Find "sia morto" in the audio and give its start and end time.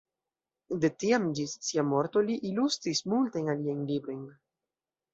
1.69-2.25